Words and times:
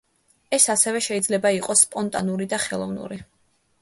ეს 0.57 0.63
ასევე 0.73 1.01
შეიძლება 1.07 1.51
იყოს 1.57 1.85
სპონტანური 1.87 2.49
და 2.55 2.61
ხელოვნური. 2.67 3.21